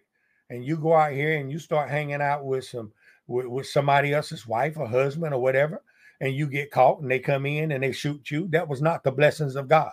[0.50, 2.92] and you go out here and you start hanging out with some
[3.28, 5.82] with, with somebody else's wife or husband or whatever,
[6.20, 8.48] and you get caught and they come in and they shoot you.
[8.50, 9.92] That was not the blessings of God.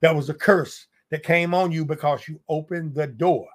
[0.00, 3.46] That was a curse that came on you because you opened the door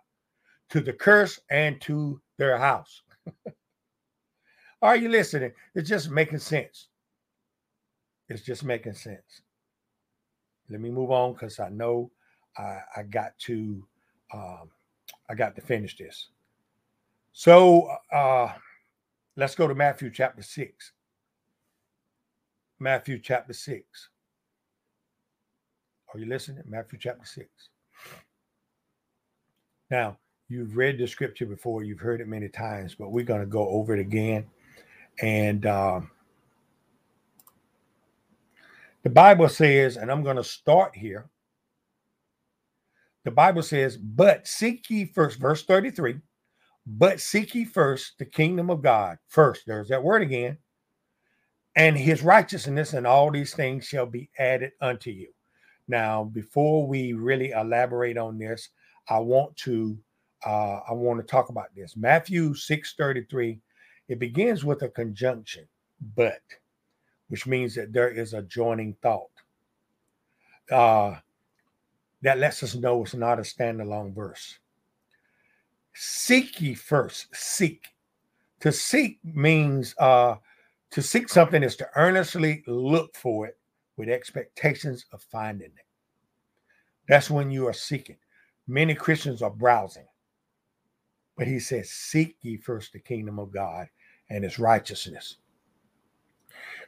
[0.72, 3.02] to the curse and to their house.
[4.82, 5.52] Are you listening?
[5.76, 6.88] It's just making sense.
[8.30, 9.42] It's just making sense.
[10.70, 12.10] Let me move on because I know
[12.58, 13.86] I, I, got to
[14.34, 14.70] um,
[15.30, 16.30] I got to finish this.
[17.34, 18.54] So uh,
[19.36, 20.94] let's go to Matthew chapter six.
[22.80, 24.10] Matthew chapter six.
[26.14, 26.64] Are you listening?
[26.68, 27.50] Matthew chapter six.
[29.90, 30.18] Now,
[30.52, 33.70] you've read the scripture before, you've heard it many times, but we're going to go
[33.70, 34.46] over it again.
[35.22, 36.12] And um,
[39.04, 41.30] the Bible says, and I'm going to start here.
[43.24, 46.18] The Bible says, but seek ye first, verse 33,
[46.86, 49.20] but seek ye first the kingdom of God.
[49.30, 50.58] First, there's that word again.
[51.78, 55.30] And his righteousness and all these things shall be added unto you.
[55.88, 58.68] Now, before we really elaborate on this,
[59.08, 59.98] I want to
[60.46, 61.96] uh, I want to talk about this.
[61.96, 63.60] Matthew 6:33,
[64.08, 65.68] it begins with a conjunction,
[66.16, 66.42] but
[67.30, 69.30] which means that there is a joining thought.
[70.70, 71.16] Uh,
[72.22, 74.60] that lets us know it's not a standalone verse.
[75.94, 77.88] Seek ye first, seek.
[78.62, 80.36] To seek means uh,
[80.92, 83.58] to seek something is to earnestly look for it
[83.98, 85.86] with expectations of finding it.
[87.08, 88.18] That's when you are seeking.
[88.68, 90.06] Many Christians are browsing.
[91.42, 93.88] But he says, Seek ye first the kingdom of God
[94.30, 95.38] and his righteousness.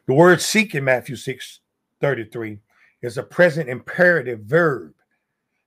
[0.06, 1.62] The word seek in Matthew 6
[2.00, 2.60] 33
[3.02, 4.94] is a present imperative verb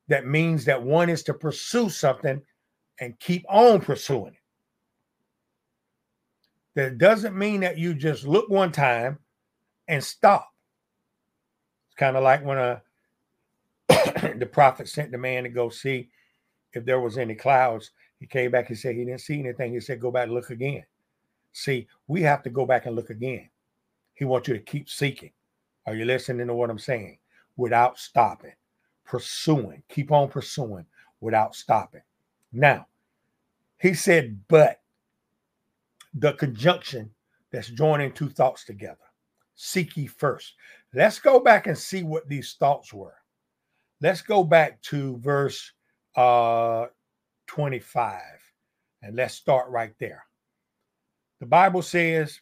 [0.07, 2.41] that means that one is to pursue something
[3.01, 4.41] and keep on pursuing it.
[6.77, 9.19] That doesn't mean that you just look one time
[9.89, 10.49] and stop.
[11.89, 12.83] It's kind of like when a
[13.89, 16.09] uh, the prophet sent the man to go see
[16.73, 17.91] if there was any clouds.
[18.19, 19.73] He came back and said he didn't see anything.
[19.73, 20.85] He said, Go back and look again.
[21.53, 23.49] See, we have to go back and look again.
[24.15, 25.33] He wants you to keep seeking.
[25.87, 27.19] Are you listening to what I'm saying?
[27.57, 28.53] Without stopping,
[29.05, 30.87] pursuing, keep on pursuing
[31.21, 32.03] without stopping.
[32.53, 32.87] Now,
[33.79, 34.81] he said, but
[36.15, 37.11] the conjunction
[37.53, 38.99] that's joining two thoughts together.
[39.55, 40.55] Seek ye first.
[40.95, 43.17] Let's go back and see what these thoughts were.
[44.01, 45.73] Let's go back to verse
[46.17, 46.87] uh,
[47.47, 48.21] 25
[49.03, 50.25] and let's start right there.
[51.41, 52.41] The Bible says,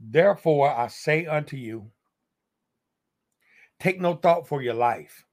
[0.00, 1.90] Therefore, I say unto you,
[3.80, 5.24] take no thought for your life,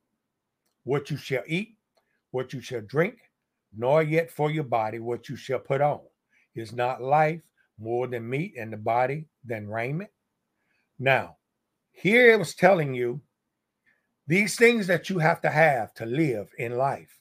[0.83, 1.77] what you shall eat,
[2.31, 3.19] what you shall drink,
[3.75, 6.01] nor yet for your body what you shall put on.
[6.55, 7.41] Is not life
[7.79, 10.09] more than meat, and the body than raiment?
[10.99, 11.37] Now,
[11.91, 13.21] here it was telling you
[14.27, 17.20] these things that you have to have to live in life.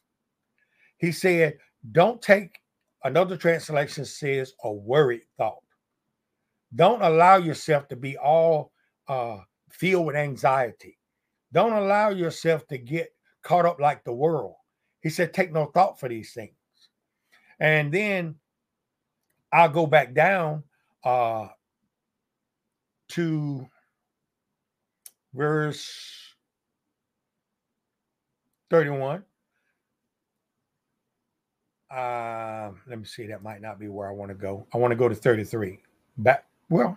[1.00, 1.58] He said,
[1.92, 2.60] Don't take,
[3.04, 5.62] another translation says, a worried thought.
[6.74, 8.72] Don't allow yourself to be all
[9.08, 9.38] uh,
[9.70, 10.98] filled with anxiety.
[11.52, 13.08] Don't allow yourself to get
[13.42, 14.54] caught up like the world.
[15.00, 16.52] He said, take no thought for these things.
[17.58, 18.36] And then
[19.52, 20.62] I'll go back down
[21.02, 21.48] uh,
[23.08, 23.66] to
[25.32, 25.90] verse
[28.70, 29.24] 31.
[31.90, 33.26] Uh, let me see.
[33.26, 34.66] That might not be where I want to go.
[34.72, 35.80] I want to go to 33.
[36.18, 36.96] Back well,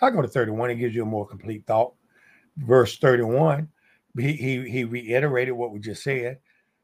[0.00, 0.70] I go to 31.
[0.70, 1.94] It gives you a more complete thought.
[2.58, 3.68] Verse 31,
[4.18, 6.38] he, he, he reiterated what we just said.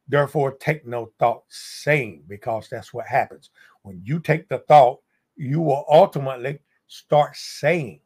[0.09, 3.51] Therefore, take no thought saying, because that's what happens.
[3.82, 5.01] When you take the thought,
[5.36, 8.01] you will ultimately start saying.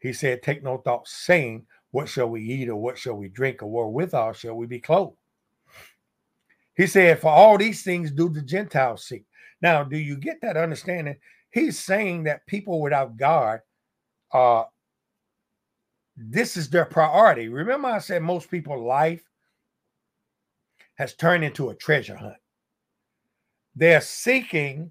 [0.00, 3.62] He said, Take no thought saying, What shall we eat, or what shall we drink,
[3.62, 5.16] or wherewithal shall we be clothed?
[6.80, 9.26] He said, For all these things do the Gentiles seek.
[9.60, 11.16] Now, do you get that understanding?
[11.50, 13.60] He's saying that people without God,
[14.32, 14.64] uh,
[16.16, 17.50] this is their priority.
[17.50, 19.22] Remember, I said most people's life
[20.94, 22.38] has turned into a treasure hunt.
[23.76, 24.90] they're seeking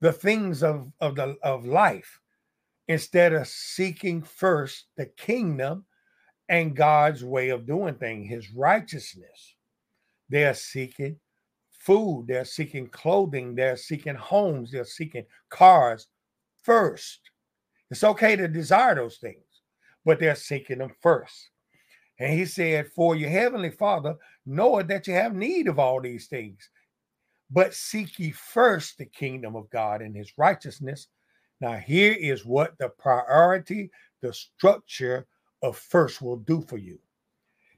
[0.00, 2.20] the things of, of the of life
[2.88, 5.84] instead of seeking first the kingdom
[6.48, 9.55] and God's way of doing things, his righteousness.
[10.28, 11.16] They're seeking
[11.70, 16.08] food, they're seeking clothing, they're seeking homes, they're seeking cars
[16.62, 17.20] first.
[17.90, 19.44] It's okay to desire those things,
[20.04, 21.50] but they're seeking them first.
[22.18, 26.26] And he said, For your heavenly Father knoweth that you have need of all these
[26.26, 26.68] things.
[27.50, 31.08] But seek ye first the kingdom of God and his righteousness.
[31.60, 35.26] Now, here is what the priority, the structure
[35.62, 36.98] of first will do for you.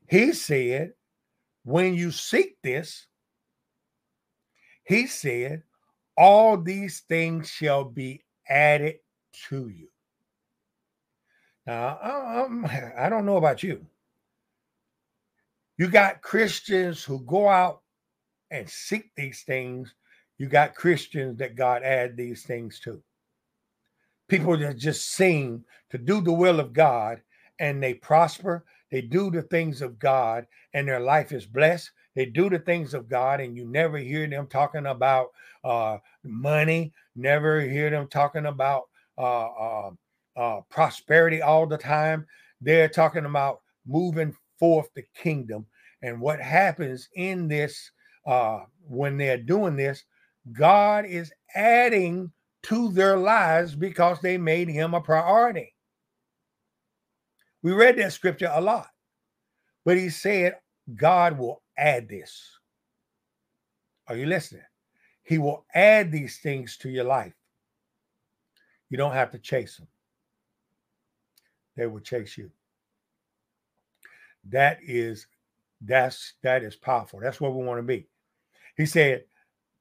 [0.08, 0.92] He said,
[1.68, 3.06] When you seek this,
[4.84, 5.64] he said,
[6.16, 9.00] All these things shall be added
[9.50, 9.88] to you.
[11.66, 11.98] Now,
[12.46, 12.66] um,
[12.98, 13.84] I don't know about you.
[15.76, 17.82] You got Christians who go out
[18.50, 19.94] and seek these things.
[20.38, 23.02] You got Christians that God add these things to.
[24.26, 27.20] People that just seem to do the will of God
[27.58, 28.64] and they prosper.
[28.90, 31.90] They do the things of God and their life is blessed.
[32.14, 35.28] They do the things of God and you never hear them talking about
[35.64, 38.84] uh, money, never hear them talking about
[39.16, 39.90] uh, uh,
[40.36, 42.26] uh prosperity all the time.
[42.60, 45.66] They're talking about moving forth the kingdom.
[46.02, 47.90] And what happens in this
[48.26, 50.04] uh, when they're doing this,
[50.52, 52.30] God is adding
[52.64, 55.74] to their lives because they made him a priority.
[57.68, 58.88] We read that scripture a lot,
[59.84, 60.56] but he said,
[60.96, 62.50] God will add this.
[64.06, 64.62] Are you listening?
[65.22, 67.34] He will add these things to your life.
[68.88, 69.86] You don't have to chase them,
[71.76, 72.50] they will chase you.
[74.48, 75.26] That is
[75.82, 77.20] that's that is powerful.
[77.20, 78.08] That's what we want to be.
[78.78, 79.24] He said,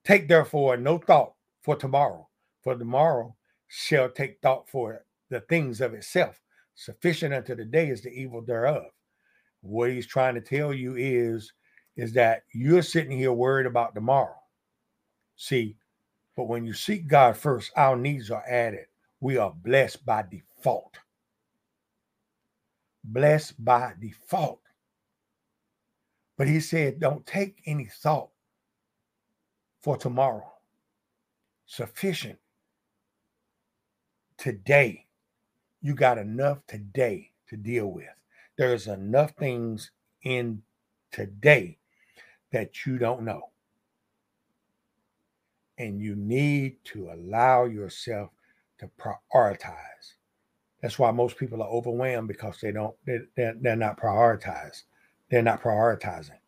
[0.04, 2.28] Take therefore no thought for tomorrow,
[2.62, 3.34] for tomorrow
[3.70, 6.42] shall take thought for the things of itself.
[6.80, 8.86] Sufficient unto the day is the evil thereof.
[9.62, 11.52] What he's trying to tell you is,
[11.96, 14.36] is that you're sitting here worried about tomorrow.
[15.36, 15.76] See,
[16.36, 18.86] but when you seek God first, our needs are added.
[19.20, 21.00] We are blessed by default.
[23.04, 24.62] Blessed by default.
[26.38, 28.30] But he said, don't take any thought
[29.82, 30.54] for tomorrow.
[31.66, 32.38] Sufficient
[34.38, 35.07] today.
[35.82, 38.06] You got enough today to deal with.
[38.58, 39.92] There's enough things
[40.24, 40.64] in
[41.12, 41.78] today
[42.52, 43.50] that you don't know.
[45.78, 48.32] And you need to allow yourself
[48.80, 50.16] to prioritize.
[50.82, 54.84] That's why most people are overwhelmed because they don't, they're, they're not prioritized.
[55.30, 56.40] They're not prioritizing.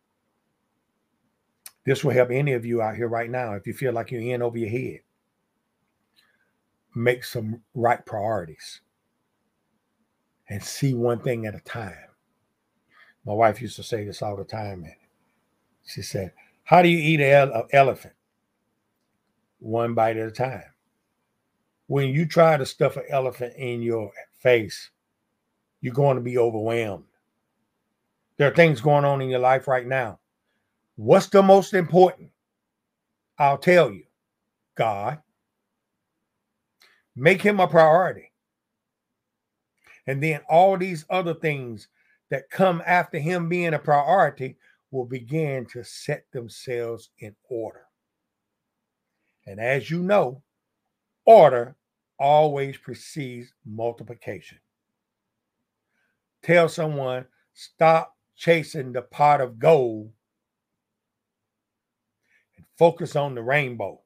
[1.84, 4.20] This will help any of you out here right now if you feel like you're
[4.20, 5.00] in over your head.
[6.94, 8.80] Make some right priorities
[10.50, 11.94] and see one thing at a time.
[13.24, 14.82] My wife used to say this all the time.
[14.84, 14.94] And
[15.86, 16.32] she said,
[16.64, 18.14] How do you eat an elephant?
[19.60, 20.64] One bite at a time.
[21.86, 24.90] When you try to stuff an elephant in your face,
[25.80, 27.04] you're going to be overwhelmed.
[28.36, 30.18] There are things going on in your life right now.
[30.96, 32.30] What's the most important?
[33.38, 34.04] I'll tell you
[34.74, 35.18] God.
[37.16, 38.29] Make him a priority.
[40.06, 41.88] And then all these other things
[42.30, 44.56] that come after him being a priority
[44.90, 47.82] will begin to set themselves in order.
[49.46, 50.42] And as you know,
[51.24, 51.76] order
[52.18, 54.58] always precedes multiplication.
[56.42, 60.10] Tell someone, stop chasing the pot of gold
[62.56, 64.00] and focus on the rainbow.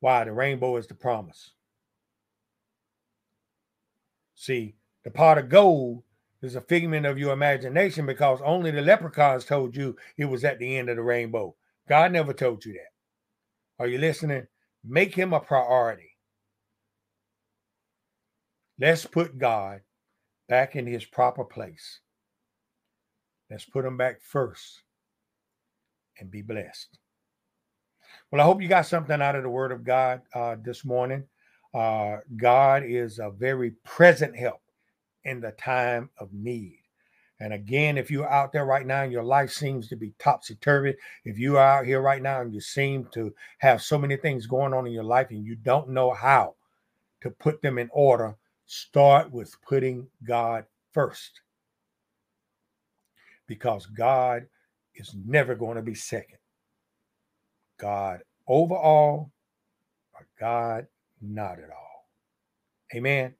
[0.00, 0.24] Why?
[0.24, 1.53] The rainbow is the promise.
[4.34, 6.02] See, the pot of gold
[6.42, 10.58] is a figment of your imagination because only the leprechauns told you it was at
[10.58, 11.54] the end of the rainbow.
[11.88, 13.82] God never told you that.
[13.82, 14.46] Are you listening?
[14.84, 16.10] Make him a priority.
[18.78, 19.80] Let's put God
[20.48, 22.00] back in his proper place.
[23.50, 24.82] Let's put him back first
[26.18, 26.98] and be blessed.
[28.30, 31.24] Well, I hope you got something out of the Word of God uh, this morning.
[31.74, 34.62] Uh, God is a very present help
[35.24, 36.78] in the time of need.
[37.40, 40.54] And again, if you're out there right now and your life seems to be topsy
[40.54, 40.94] turvy,
[41.24, 44.46] if you are out here right now and you seem to have so many things
[44.46, 46.54] going on in your life and you don't know how
[47.22, 51.40] to put them in order, start with putting God first
[53.48, 54.46] because God
[54.94, 56.38] is never going to be second.
[57.78, 59.32] God overall
[60.14, 60.86] or God
[61.24, 62.08] not at all.
[62.94, 63.34] Amen.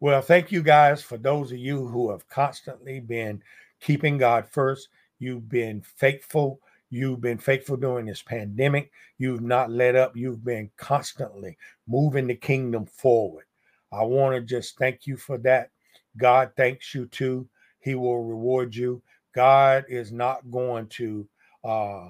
[0.00, 3.42] Well, thank you guys for those of you who have constantly been
[3.80, 4.88] keeping God first.
[5.18, 6.60] You've been faithful.
[6.90, 8.90] You've been faithful during this pandemic.
[9.18, 10.16] You've not let up.
[10.16, 13.46] You've been constantly moving the kingdom forward.
[13.92, 15.70] I want to just thank you for that.
[16.16, 17.48] God thanks you too.
[17.80, 19.02] He will reward you.
[19.34, 21.28] God is not going to
[21.64, 22.08] uh,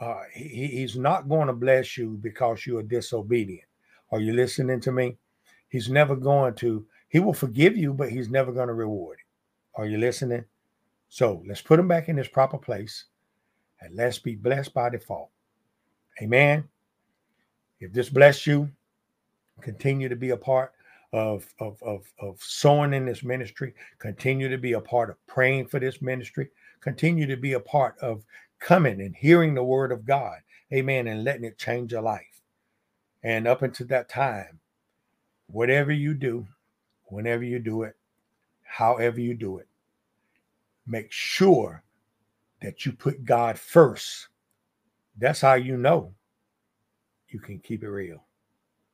[0.00, 3.68] uh, he, he's not going to bless you because you are disobedient.
[4.14, 5.16] Are you listening to me?
[5.70, 9.82] He's never going to, he will forgive you, but he's never going to reward you.
[9.82, 10.44] Are you listening?
[11.08, 13.06] So let's put him back in his proper place
[13.80, 15.30] and let's be blessed by default.
[16.22, 16.62] Amen.
[17.80, 18.70] If this bless you,
[19.60, 20.74] continue to be a part
[21.12, 25.66] of, of, of, of sowing in this ministry, continue to be a part of praying
[25.66, 26.50] for this ministry,
[26.80, 28.24] continue to be a part of
[28.60, 30.38] coming and hearing the word of God.
[30.72, 31.08] Amen.
[31.08, 32.33] And letting it change your life.
[33.24, 34.60] And up until that time,
[35.46, 36.46] whatever you do,
[37.06, 37.96] whenever you do it,
[38.62, 39.66] however you do it,
[40.86, 41.82] make sure
[42.60, 44.28] that you put God first.
[45.16, 46.12] That's how you know
[47.28, 48.23] you can keep it real.